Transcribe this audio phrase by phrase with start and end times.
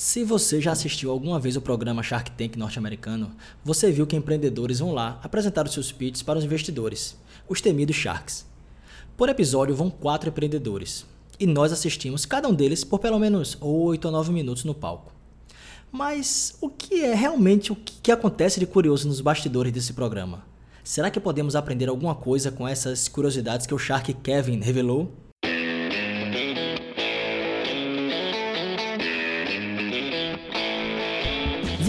[0.00, 3.32] Se você já assistiu alguma vez o programa Shark Tank norte-americano,
[3.64, 7.16] você viu que empreendedores vão lá apresentar os seus pitches para os investidores,
[7.48, 8.46] os temidos Sharks.
[9.16, 11.04] Por episódio vão quatro empreendedores,
[11.36, 15.12] e nós assistimos cada um deles por pelo menos 8 a 9 minutos no palco.
[15.90, 20.46] Mas o que é realmente o que acontece de curioso nos bastidores desse programa?
[20.84, 25.12] Será que podemos aprender alguma coisa com essas curiosidades que o Shark Kevin revelou?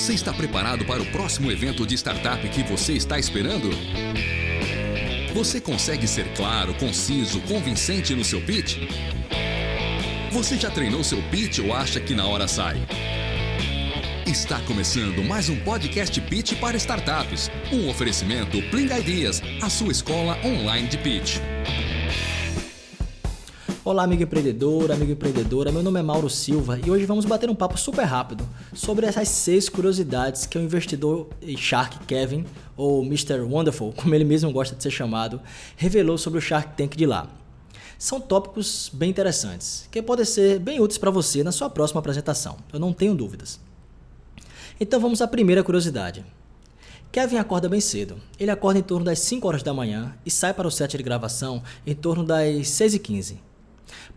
[0.00, 3.68] Você está preparado para o próximo evento de startup que você está esperando?
[5.34, 8.78] Você consegue ser claro, conciso, convincente no seu pitch?
[10.32, 12.80] Você já treinou seu pitch ou acha que na hora sai?
[14.26, 17.50] Está começando mais um podcast Pitch para startups.
[17.70, 21.36] Um oferecimento Pling Ideas, a sua escola online de pitch.
[23.90, 25.72] Olá, amigo empreendedor, amigo empreendedora.
[25.72, 29.28] Meu nome é Mauro Silva e hoje vamos bater um papo super rápido sobre essas
[29.28, 33.40] seis curiosidades que o investidor Shark Kevin, ou Mr.
[33.40, 35.40] Wonderful, como ele mesmo gosta de ser chamado,
[35.76, 37.28] revelou sobre o Shark Tank de lá.
[37.98, 42.58] São tópicos bem interessantes, que podem ser bem úteis para você na sua próxima apresentação,
[42.72, 43.58] eu não tenho dúvidas.
[44.78, 46.24] Então vamos à primeira curiosidade.
[47.10, 48.18] Kevin acorda bem cedo.
[48.38, 51.02] Ele acorda em torno das 5 horas da manhã e sai para o set de
[51.02, 53.49] gravação em torno das 6 e 15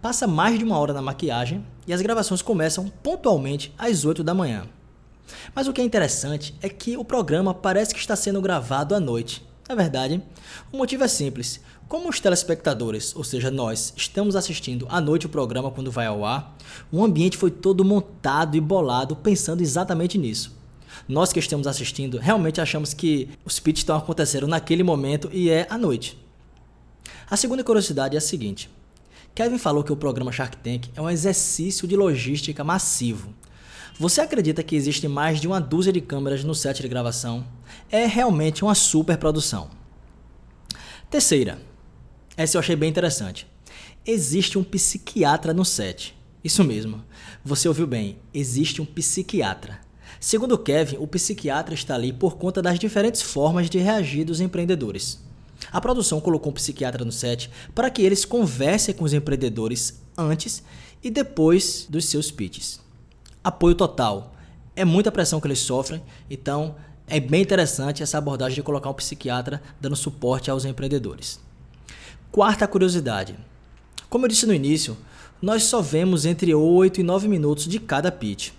[0.01, 4.33] Passa mais de uma hora na maquiagem e as gravações começam pontualmente às 8 da
[4.33, 4.65] manhã.
[5.55, 8.99] Mas o que é interessante é que o programa parece que está sendo gravado à
[8.99, 9.45] noite.
[9.67, 10.21] Na verdade,
[10.71, 11.61] o motivo é simples.
[11.87, 16.25] Como os telespectadores, ou seja, nós, estamos assistindo à noite o programa quando vai ao
[16.25, 16.57] ar,
[16.91, 20.57] o ambiente foi todo montado e bolado pensando exatamente nisso.
[21.07, 25.67] Nós que estamos assistindo realmente achamos que os pitches estão acontecendo naquele momento e é
[25.69, 26.17] à noite.
[27.29, 28.69] A segunda curiosidade é a seguinte:
[29.35, 33.33] Kevin falou que o programa Shark Tank é um exercício de logística massivo.
[33.99, 37.43] Você acredita que existe mais de uma dúzia de câmeras no set de gravação?
[37.91, 39.71] É realmente uma super produção.
[41.09, 41.59] Terceira,
[42.37, 43.47] essa eu achei bem interessante.
[44.05, 46.15] Existe um psiquiatra no set.
[46.43, 47.03] Isso mesmo,
[47.43, 49.79] você ouviu bem, existe um psiquiatra.
[50.19, 55.23] Segundo Kevin, o psiquiatra está ali por conta das diferentes formas de reagir dos empreendedores.
[55.71, 60.63] A produção colocou um psiquiatra no set para que eles conversem com os empreendedores antes
[61.03, 62.79] e depois dos seus pitches.
[63.43, 64.33] Apoio total.
[64.75, 66.75] É muita pressão que eles sofrem, então
[67.07, 71.39] é bem interessante essa abordagem de colocar um psiquiatra dando suporte aos empreendedores.
[72.31, 73.37] Quarta curiosidade.
[74.09, 74.97] Como eu disse no início,
[75.41, 78.51] nós só vemos entre 8 e 9 minutos de cada pitch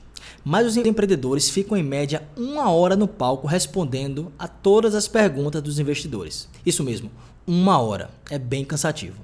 [0.45, 5.63] mas os empreendedores ficam em média uma hora no palco respondendo a todas as perguntas
[5.63, 6.49] dos investidores.
[6.65, 7.11] Isso mesmo,
[7.47, 8.11] uma hora.
[8.31, 9.23] É bem cansativo.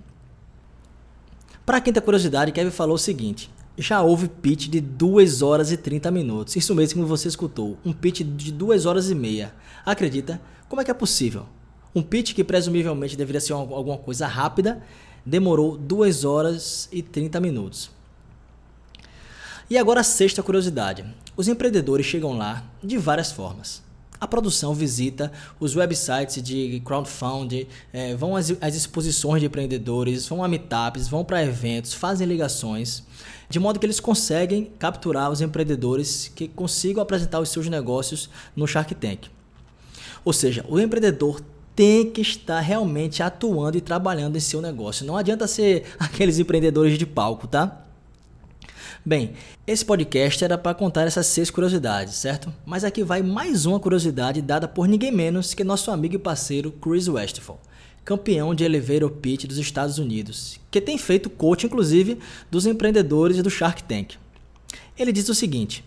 [1.64, 5.76] Para a quinta curiosidade, Kevin falou o seguinte: já houve pitch de 2 horas e
[5.76, 6.56] 30 minutos.
[6.56, 9.54] Isso mesmo que você escutou, um pitch de 2 horas e meia.
[9.84, 10.40] Acredita?
[10.68, 11.46] Como é que é possível?
[11.94, 14.82] Um pitch que presumivelmente deveria ser alguma coisa rápida
[15.24, 17.90] demorou 2 horas e 30 minutos.
[19.70, 21.04] E agora a sexta curiosidade.
[21.36, 23.80] Os empreendedores chegam lá de várias formas.
[24.20, 30.42] A produção visita os websites de crowdfunding, é, vão às, às, exposições de empreendedores, vão
[30.42, 33.04] a meetups, vão para eventos, fazem ligações,
[33.48, 38.66] de modo que eles conseguem capturar os empreendedores que consigam apresentar os seus negócios no
[38.66, 39.28] Shark Tank.
[40.24, 41.40] Ou seja, o empreendedor
[41.76, 45.06] tem que estar realmente atuando e trabalhando em seu negócio.
[45.06, 47.86] Não adianta ser aqueles empreendedores de palco, tá?
[49.04, 49.32] Bem,
[49.66, 52.52] esse podcast era para contar essas seis curiosidades, certo?
[52.64, 56.72] Mas aqui vai mais uma curiosidade dada por ninguém menos que nosso amigo e parceiro
[56.72, 57.60] Chris Westphal,
[58.04, 62.18] campeão de elevator pitch dos Estados Unidos, que tem feito coach inclusive
[62.50, 64.14] dos empreendedores do Shark Tank.
[64.98, 65.84] Ele diz o seguinte: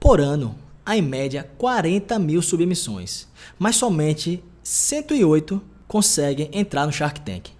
[0.00, 3.26] por ano há em média 40 mil submissões,
[3.58, 7.50] mas somente 108 conseguem entrar no Shark Tank.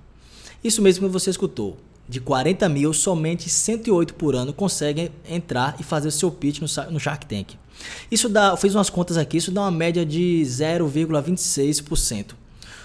[0.63, 5.83] Isso mesmo que você escutou de 40 mil, somente 108 por ano conseguem entrar e
[5.83, 7.55] fazer o seu pitch no, Shark Tank.
[8.11, 12.35] Isso dá, eu fiz umas contas aqui, isso dá uma média de 0,26%.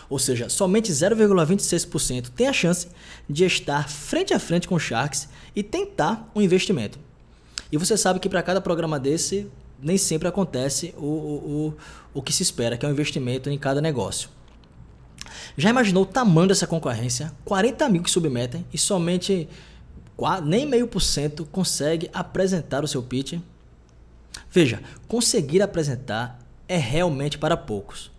[0.09, 2.87] Ou seja, somente 0,26% tem a chance
[3.27, 6.99] de estar frente a frente com Sharks e tentar um investimento.
[7.71, 9.47] E você sabe que para cada programa desse,
[9.81, 11.67] nem sempre acontece o, o,
[12.13, 14.29] o, o que se espera, que é um investimento em cada negócio.
[15.57, 17.31] Já imaginou o tamanho dessa concorrência?
[17.45, 19.47] 40 mil que submetem e somente
[20.43, 23.39] nem meio por cento consegue apresentar o seu pitch?
[24.51, 28.11] Veja, conseguir apresentar é realmente para poucos.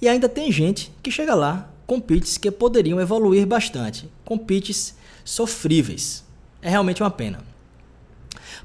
[0.00, 4.94] E ainda tem gente que chega lá com pitches que poderiam evoluir bastante, com pitches
[5.24, 6.24] sofríveis.
[6.60, 7.40] É realmente uma pena.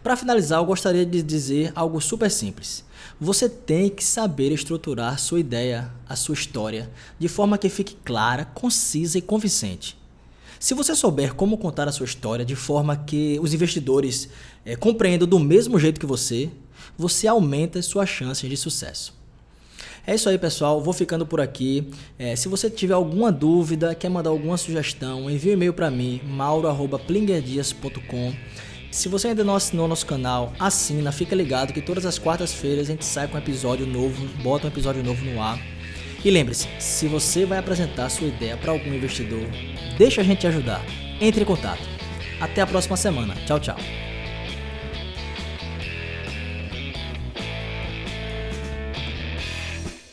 [0.01, 2.83] Para finalizar, eu gostaria de dizer algo super simples.
[3.19, 8.45] Você tem que saber estruturar sua ideia, a sua história, de forma que fique clara,
[8.45, 9.97] concisa e convincente.
[10.59, 14.29] Se você souber como contar a sua história de forma que os investidores
[14.65, 16.49] é, compreendam do mesmo jeito que você,
[16.97, 19.13] você aumenta as suas chances de sucesso.
[20.05, 20.81] É isso aí, pessoal.
[20.81, 21.87] Vou ficando por aqui.
[22.19, 26.19] É, se você tiver alguma dúvida, quer mandar alguma sugestão, envie um e-mail para mim,
[26.25, 28.33] mauro.plingerdias.com.
[28.93, 32.91] Se você ainda não assinou nosso canal, assina, fica ligado que todas as quartas-feiras a
[32.91, 35.59] gente sai com um episódio novo, bota um episódio novo no ar.
[36.23, 39.49] E lembre-se, se você vai apresentar sua ideia para algum investidor,
[39.97, 40.79] deixa a gente te ajudar.
[41.19, 41.81] Entre em contato.
[42.39, 43.33] Até a próxima semana.
[43.47, 43.77] Tchau, tchau.